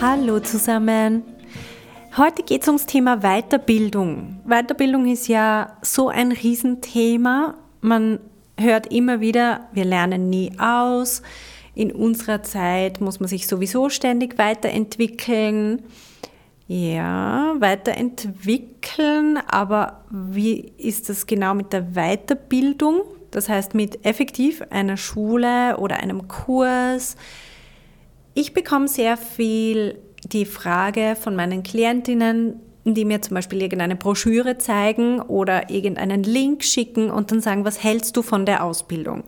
[0.00, 1.24] Hallo zusammen.
[2.16, 4.38] Heute geht es ums Thema Weiterbildung.
[4.46, 7.56] Weiterbildung ist ja so ein Riesenthema.
[7.80, 8.20] Man
[8.56, 11.22] hört immer wieder, wir lernen nie aus.
[11.74, 15.82] In unserer Zeit muss man sich sowieso ständig weiterentwickeln.
[16.68, 23.00] Ja, weiterentwickeln, aber wie ist das genau mit der Weiterbildung?
[23.32, 27.16] Das heißt mit effektiv einer Schule oder einem Kurs.
[28.34, 34.58] Ich bekomme sehr viel die Frage von meinen Klientinnen, die mir zum Beispiel irgendeine Broschüre
[34.58, 39.24] zeigen oder irgendeinen Link schicken und dann sagen, was hältst du von der Ausbildung?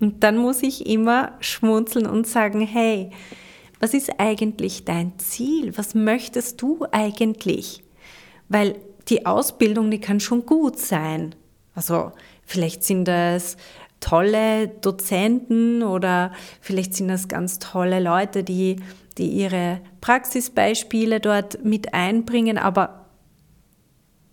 [0.00, 3.10] Und dann muss ich immer schmunzeln und sagen, hey,
[3.80, 5.76] was ist eigentlich dein Ziel?
[5.76, 7.82] Was möchtest du eigentlich?
[8.48, 8.76] Weil
[9.08, 11.34] die Ausbildung, die kann schon gut sein.
[11.74, 12.12] Also
[12.44, 13.56] vielleicht sind das
[14.00, 18.76] tolle Dozenten oder vielleicht sind das ganz tolle Leute, die
[19.18, 23.06] die ihre Praxisbeispiele dort mit einbringen, aber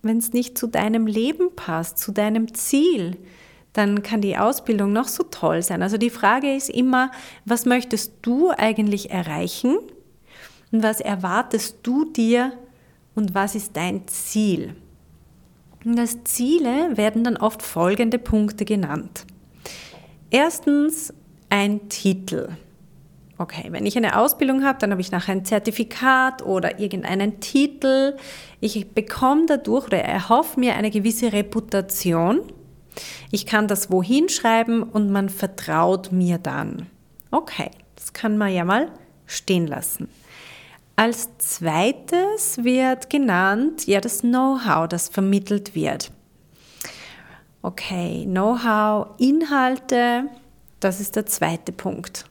[0.01, 3.17] wenn es nicht zu deinem Leben passt, zu deinem Ziel,
[3.71, 5.81] dann kann die Ausbildung noch so toll sein.
[5.81, 7.11] Also die Frage ist immer,
[7.45, 9.77] was möchtest du eigentlich erreichen
[10.71, 12.51] und was erwartest du dir
[13.15, 14.75] und was ist dein Ziel?
[15.85, 19.25] Und als Ziele werden dann oft folgende Punkte genannt.
[20.33, 21.13] Erstens
[21.51, 22.49] ein Titel.
[23.37, 28.17] Okay, wenn ich eine Ausbildung habe, dann habe ich nachher ein Zertifikat oder irgendeinen Titel.
[28.59, 32.41] Ich bekomme dadurch oder erhoffe mir eine gewisse Reputation.
[33.29, 36.87] Ich kann das wohin schreiben und man vertraut mir dann.
[37.29, 38.91] Okay, das kann man ja mal
[39.27, 40.09] stehen lassen.
[40.95, 46.11] Als zweites wird genannt, ja, das Know-how, das vermittelt wird.
[47.65, 50.25] Okay, Know-how, Inhalte,
[50.81, 52.25] das ist der zweite Punkt.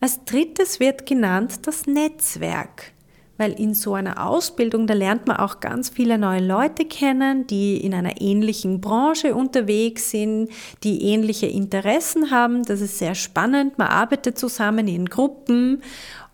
[0.00, 2.92] Als drittes wird genannt das Netzwerk,
[3.38, 7.78] weil in so einer Ausbildung, da lernt man auch ganz viele neue Leute kennen, die
[7.78, 10.50] in einer ähnlichen Branche unterwegs sind,
[10.84, 12.64] die ähnliche Interessen haben.
[12.64, 13.78] Das ist sehr spannend.
[13.78, 15.82] Man arbeitet zusammen in Gruppen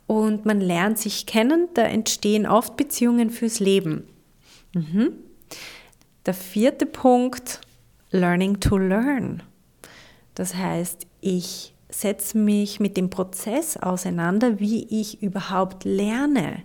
[0.05, 1.69] und man lernt sich kennen.
[1.75, 4.03] Da entstehen oft Beziehungen fürs Leben.
[4.73, 5.13] Mhm.
[6.25, 7.61] Der vierte Punkt,
[8.11, 9.43] Learning to Learn.
[10.35, 16.63] Das heißt, ich setze mich mit dem Prozess auseinander, wie ich überhaupt lerne.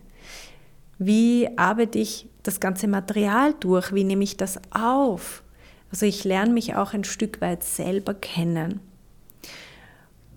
[0.99, 3.93] Wie arbeite ich das ganze Material durch?
[3.95, 5.43] Wie nehme ich das auf?
[5.91, 8.81] Also ich lerne mich auch ein Stück weit selber kennen.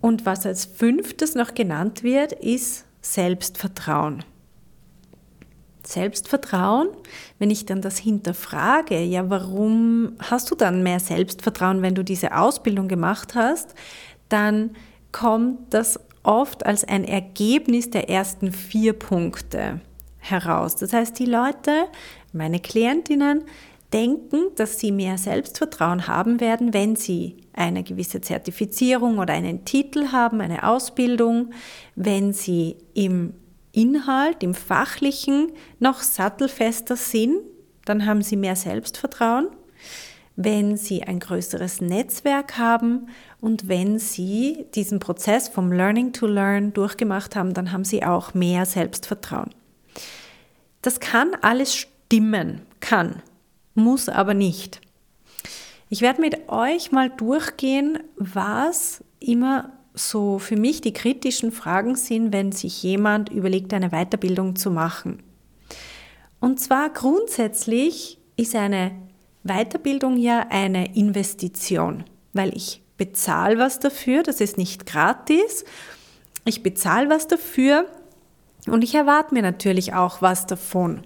[0.01, 4.23] Und was als fünftes noch genannt wird, ist Selbstvertrauen.
[5.88, 6.90] Selbstvertrauen,
[7.40, 12.36] wenn ich dann das hinterfrage, ja, warum hast du dann mehr Selbstvertrauen, wenn du diese
[12.36, 13.75] Ausbildung gemacht hast?
[14.30, 14.72] dann
[15.12, 19.81] kommt das oft als ein Ergebnis der ersten vier Punkte
[20.18, 20.76] heraus.
[20.76, 21.86] Das heißt, die Leute,
[22.34, 23.44] meine Klientinnen,
[23.94, 30.12] denken, dass sie mehr Selbstvertrauen haben werden, wenn sie eine gewisse Zertifizierung oder einen Titel
[30.12, 31.52] haben, eine Ausbildung,
[31.96, 33.34] wenn sie im
[33.78, 37.38] Inhalt, im fachlichen noch sattelfester sind,
[37.86, 39.48] dann haben sie mehr Selbstvertrauen
[40.38, 43.10] wenn sie ein größeres Netzwerk haben
[43.42, 48.36] und wenn sie diesen Prozess vom Learning to Learn durchgemacht haben, dann haben sie auch
[48.36, 49.50] mehr Selbstvertrauen.
[50.84, 53.24] Das kann alles stimmen, kann,
[53.74, 54.80] muss aber nicht.
[55.90, 62.31] Ich werde mit euch mal durchgehen, was immer so für mich die kritischen Fragen sind,
[62.31, 65.23] wenn sich jemand überlegt, eine Weiterbildung zu machen.
[66.40, 68.91] Und zwar grundsätzlich ist eine
[69.44, 72.03] Weiterbildung ja eine Investition,
[72.34, 75.66] weil ich bezahle was dafür, das ist nicht gratis.
[76.46, 77.85] Ich bezahle was dafür
[78.67, 81.02] und ich erwarte mir natürlich auch was davon.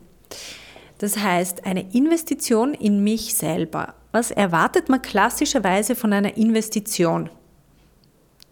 [0.97, 3.95] Das heißt, eine Investition in mich selber.
[4.11, 7.29] Was erwartet man klassischerweise von einer Investition?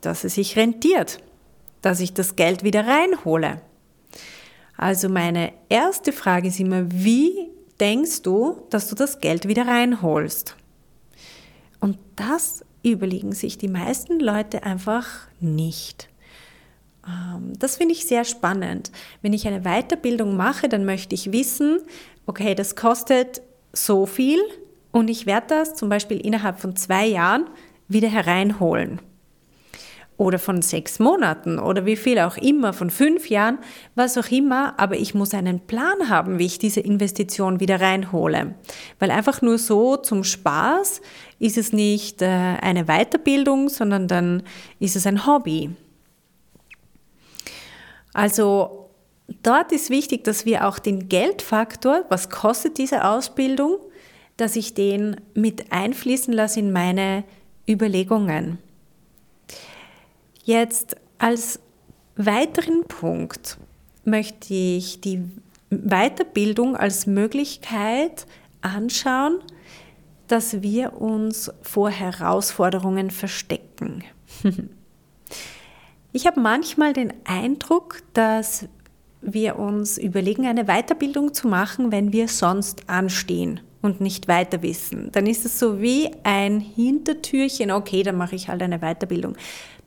[0.02, 1.20] Dass es sich rentiert,
[1.82, 3.62] dass ich das Geld wieder reinhole.
[4.78, 7.50] Also meine erste Frage ist immer, wie
[7.80, 10.56] denkst du, dass du das Geld wieder reinholst.
[11.80, 15.06] Und das überlegen sich die meisten Leute einfach
[15.40, 16.10] nicht.
[17.06, 18.92] ähm, das finde ich sehr spannend.
[19.22, 21.82] Wenn ich eine Weiterbildung mache, dann möchte ich wissen,
[22.26, 23.42] okay, das kostet
[23.74, 24.40] so viel
[24.92, 27.50] und ich werde das zum Beispiel innerhalb von zwei Jahren
[27.88, 29.02] wieder hereinholen
[30.20, 33.58] oder von sechs Monaten oder wie viel auch immer, von fünf Jahren,
[33.96, 38.54] was auch immer, aber ich muss einen Plan haben, wie ich diese Investition wieder reinhole.
[39.00, 41.02] Weil einfach nur so zum Spaß
[41.40, 44.44] ist es nicht äh, eine Weiterbildung, sondern dann
[44.80, 45.70] ist es ein Hobby.
[48.14, 48.90] Also
[49.42, 53.78] dort ist wichtig, dass wir auch den Geldfaktor, was kostet diese Ausbildung,
[54.36, 57.24] dass ich den mit einfließen lasse in meine
[57.70, 58.58] Überlegungen.
[60.50, 61.60] Jetzt als
[62.16, 63.60] weiteren Punkt
[64.04, 65.22] möchte ich die
[65.70, 68.26] Weiterbildung als Möglichkeit
[68.62, 69.42] anschauen,
[70.26, 74.04] dass wir uns vor Herausforderungen verstecken.
[76.12, 78.68] Ich habe manchmal den Eindruck, dass
[79.22, 85.12] wir uns überlegen, eine Weiterbildung zu machen, wenn wir sonst anstehen und nicht weiter wissen.
[85.12, 89.38] Dann ist es so wie ein Hintertürchen, okay, dann mache ich halt eine Weiterbildung.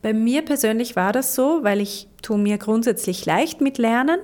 [0.03, 4.19] Bei mir persönlich war das so, weil ich tue mir grundsätzlich leicht mit Lernen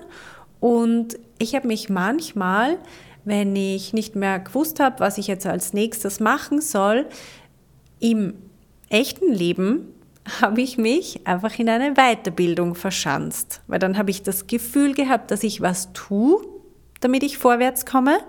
[0.60, 2.78] und ich habe mich manchmal,
[3.24, 7.08] wenn ich nicht mehr gewusst habe, was ich jetzt als nächstes machen soll,
[8.02, 8.34] im
[8.90, 9.94] echten Leben
[10.42, 15.31] habe ich mich einfach in eine Weiterbildung verschanzt, weil dann habe ich das Gefühl gehabt,
[15.31, 16.46] dass ich was tue,
[17.00, 18.20] damit ich vorwärts komme,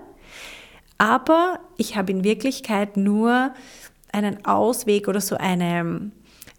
[0.97, 3.53] aber ich habe in Wirklichkeit nur
[4.13, 6.11] einen Ausweg oder so eine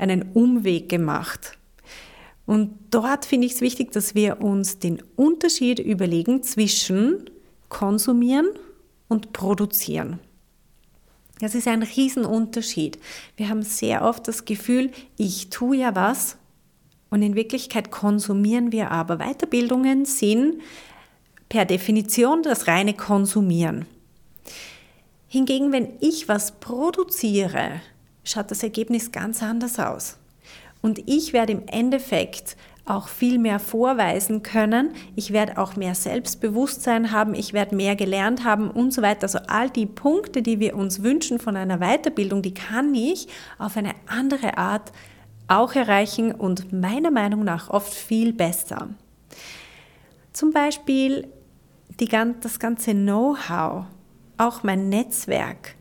[0.03, 1.59] einen Umweg gemacht.
[2.45, 7.31] Und dort finde ich es wichtig, dass wir uns den Unterschied überlegen zwischen
[7.69, 8.49] konsumieren
[9.09, 10.19] und produzieren.
[11.41, 12.99] Das ist ein Riesenunterschied.
[13.37, 16.37] Wir haben sehr oft das Gefühl, ich tue ja was
[17.11, 19.19] und in Wirklichkeit konsumieren wir aber.
[19.19, 20.61] Weiterbildungen sind
[21.49, 23.87] per Definition das reine Konsumieren.
[25.29, 27.81] Hingegen, wenn ich was produziere,
[28.25, 30.19] schaut das Ergebnis ganz anders aus.
[30.81, 34.91] Und ich werde im Endeffekt auch viel mehr vorweisen können.
[35.15, 39.23] Ich werde auch mehr Selbstbewusstsein haben, ich werde mehr gelernt haben und so weiter.
[39.23, 43.29] Also all die Punkte, die wir uns wünschen von einer Weiterbildung, die kann ich
[43.59, 44.93] auf eine andere Art
[45.47, 48.89] auch erreichen und meiner Meinung nach oft viel besser.
[50.33, 51.29] Zum Beispiel
[52.01, 52.09] die,
[52.41, 53.85] das ganze Know-how,
[54.39, 55.77] auch mein Netzwerk,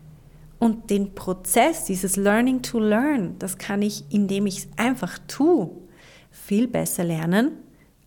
[0.62, 5.72] und den Prozess, dieses Learning to Learn, das kann ich, indem ich es einfach tue,
[6.30, 7.56] viel besser lernen,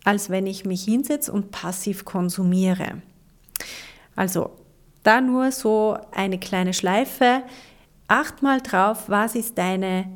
[0.04, 3.02] als wenn ich mich hinsetze und passiv konsumiere.
[4.14, 4.52] Also
[5.02, 7.42] da nur so eine kleine Schleife.
[8.08, 10.06] Acht mal drauf, was ist deine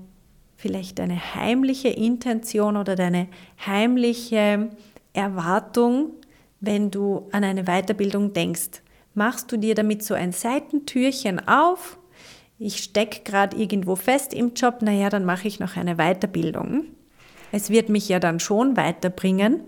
[0.56, 3.28] vielleicht deine heimliche Intention oder deine
[3.66, 4.70] heimliche
[5.12, 6.14] Erwartung,
[6.60, 8.80] wenn du an eine Weiterbildung denkst.
[9.12, 11.98] Machst du dir damit so ein Seitentürchen auf
[12.60, 16.84] ich stecke gerade irgendwo fest im Job, naja, dann mache ich noch eine Weiterbildung.
[17.52, 19.62] Es wird mich ja dann schon weiterbringen.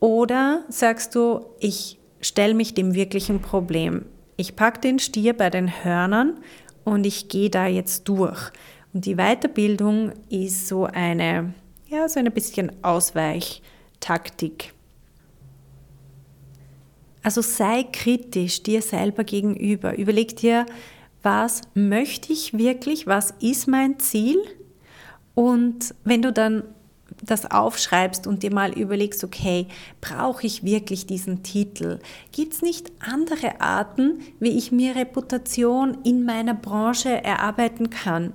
[0.00, 4.04] Oder sagst du, ich stelle mich dem wirklichen Problem.
[4.36, 6.38] Ich packe den Stier bei den Hörnern
[6.84, 8.50] und ich gehe da jetzt durch.
[8.92, 11.54] Und die Weiterbildung ist so eine,
[11.88, 14.74] ja, so ein bisschen Ausweichtaktik.
[17.22, 19.96] Also sei kritisch dir selber gegenüber.
[19.96, 20.66] Überleg dir,
[21.26, 24.38] was möchte ich wirklich, was ist mein Ziel.
[25.34, 26.62] Und wenn du dann
[27.20, 29.66] das aufschreibst und dir mal überlegst, okay,
[30.00, 31.98] brauche ich wirklich diesen Titel?
[32.30, 38.32] Gibt es nicht andere Arten, wie ich mir Reputation in meiner Branche erarbeiten kann?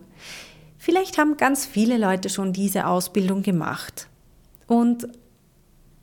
[0.77, 4.10] Vielleicht haben ganz viele Leute schon diese Ausbildung gemacht.
[4.67, 5.07] Und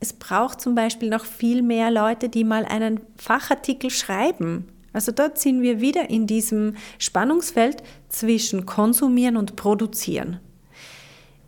[0.01, 4.69] es braucht zum Beispiel noch viel mehr Leute, die mal einen Fachartikel schreiben.
[4.93, 10.41] Also dort sind wir wieder in diesem Spannungsfeld zwischen konsumieren und produzieren.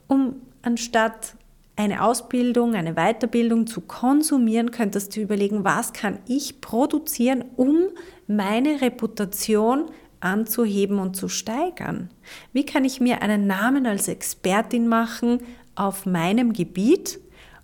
[0.09, 1.35] Um anstatt
[1.77, 7.87] eine Ausbildung, eine Weiterbildung zu konsumieren, könntest du überlegen, was kann ich produzieren, um
[8.27, 12.11] meine Reputation anzuheben und zu steigern?
[12.53, 15.41] Wie kann ich mir einen Namen als Expertin machen
[15.75, 17.19] auf meinem Gebiet,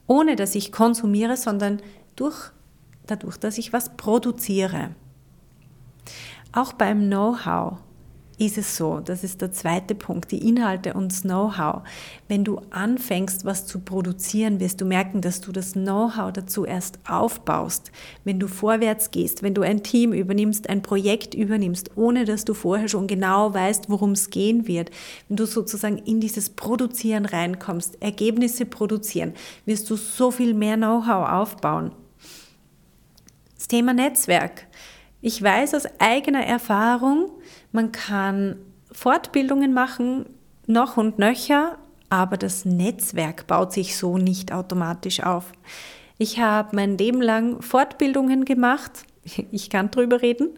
[0.07, 1.83] ohne dass ich konsumiere, sondern
[2.17, 2.53] durch,
[3.07, 4.95] dadurch, dass ich was produziere?
[6.57, 7.81] Auch beim Know-how.
[8.39, 11.83] ist es so, das ist der zweite Punkt, die Inhalte und das Know-how.
[12.29, 16.99] Wenn du anfängst, was zu produzieren, wirst du merken, dass du das Know-how dazu erst
[17.07, 17.93] aufbaust.
[18.25, 22.55] Wenn du vorwärts gehst, wenn du ein Team übernimmst, ein Projekt übernimmst, ohne dass du
[22.55, 24.91] vorher schon genau weißt, worum es gehen wird,
[25.29, 29.35] wenn du sozusagen in dieses Produzieren reinkommst, Ergebnisse produzieren,
[29.67, 31.93] wirst du so viel mehr Know-how aufbauen.
[33.57, 34.66] Das Thema Netzwerk.
[35.27, 37.33] Ich weiß aus eigener Erfahrung,
[37.73, 38.61] man kann
[38.93, 40.27] Fortbildungen machen,
[40.69, 41.79] noch und nöcher,
[42.09, 45.51] aber das Netzwerk baut sich so nicht automatisch auf.
[46.17, 48.93] Ich habe mein Leben lang Fortbildungen gemacht.
[49.51, 50.51] Ich kann drüber reden.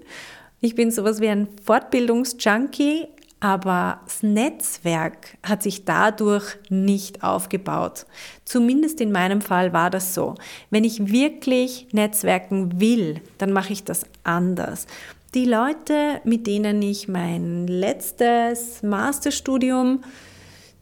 [0.61, 3.07] Ich bin sowas wie ein Fortbildungsjunkie,
[3.41, 8.07] aber das Netzwerk hat sich dadurch nicht aufgebaut.
[8.45, 10.35] Zumindest in meinem Fall war das so.
[10.71, 14.87] Wenn ich wirklich Netzwerken will, dann mache ich das anders.
[15.35, 20.03] Die Leute, mit denen ich mein letztes Masterstudium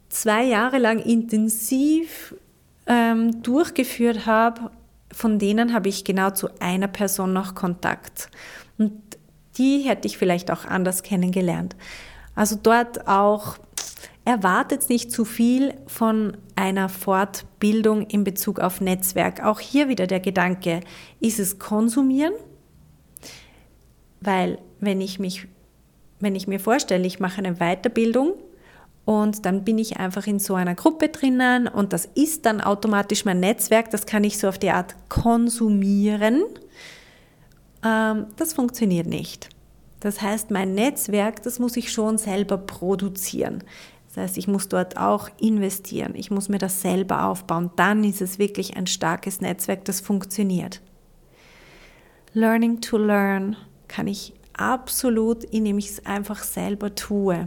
[0.09, 2.33] zwei Jahre lang intensiv
[2.87, 4.71] ähm, durchgeführt habe,
[5.11, 8.29] von denen habe ich genau zu einer Person noch Kontakt.
[8.77, 8.93] Und
[9.57, 11.75] die hätte ich vielleicht auch anders kennengelernt.
[12.37, 13.57] Also dort auch
[14.23, 19.43] erwartet nicht zu viel von einer Fortbildung in Bezug auf Netzwerk.
[19.43, 20.81] Auch hier wieder der Gedanke,
[21.19, 22.33] ist es konsumieren?
[24.21, 25.47] Weil wenn ich mich,
[26.19, 28.33] wenn ich mir vorstelle, ich mache eine Weiterbildung
[29.03, 33.25] und dann bin ich einfach in so einer Gruppe drinnen und das ist dann automatisch
[33.25, 36.43] mein Netzwerk, das kann ich so auf die Art konsumieren.
[37.83, 39.49] Ähm, das funktioniert nicht.
[39.99, 43.63] Das heißt, mein Netzwerk, das muss ich schon selber produzieren.
[44.07, 46.13] Das heißt, ich muss dort auch investieren.
[46.15, 47.71] Ich muss mir das selber aufbauen.
[47.75, 50.81] Dann ist es wirklich ein starkes Netzwerk, das funktioniert.
[52.33, 53.55] Learning to learn
[53.87, 57.45] kann ich absolut, indem ich es einfach selber tue.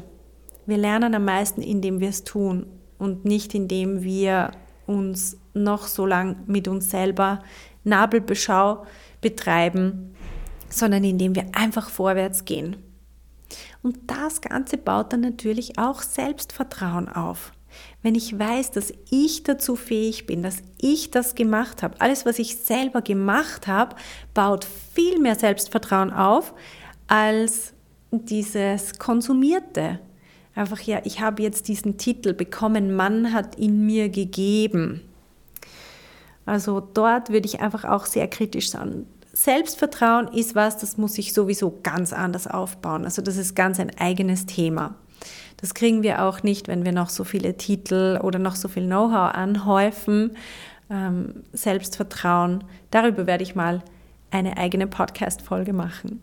[0.67, 2.67] Wir lernen am meisten, indem wir es tun
[2.99, 4.53] und nicht indem wir
[4.87, 7.43] uns noch so lang mit uns selber
[7.85, 8.85] Nabelbeschau
[9.21, 10.15] betreiben
[10.71, 12.77] sondern indem wir einfach vorwärts gehen.
[13.83, 17.53] Und das Ganze baut dann natürlich auch Selbstvertrauen auf.
[18.03, 22.39] Wenn ich weiß, dass ich dazu fähig bin, dass ich das gemacht habe, alles, was
[22.39, 23.97] ich selber gemacht habe,
[24.35, 26.55] baut viel mehr Selbstvertrauen auf
[27.07, 27.73] als
[28.11, 30.01] dieses Konsumierte.
[30.55, 35.03] Einfach, ja, ich habe jetzt diesen Titel bekommen, Mann hat ihn mir gegeben.
[36.45, 39.07] Also dort würde ich einfach auch sehr kritisch sein.
[39.43, 43.07] Selbstvertrauen ist was, das muss ich sowieso ganz anders aufbauen.
[43.07, 44.97] Also das ist ganz ein eigenes Thema.
[45.57, 48.85] Das kriegen wir auch nicht, wenn wir noch so viele Titel oder noch so viel
[48.85, 50.37] Know-how anhäufen.
[50.91, 53.83] Ähm, Selbstvertrauen, darüber werde ich mal
[54.31, 56.21] eine eigene Podcast-Folge machen.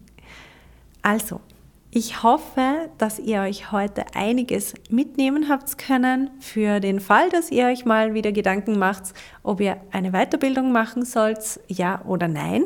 [1.01, 1.41] Also,
[1.89, 7.65] ich hoffe, dass ihr euch heute einiges mitnehmen habt können für den Fall, dass ihr
[7.65, 12.65] euch mal wieder Gedanken macht, ob ihr eine Weiterbildung machen sollt, ja oder nein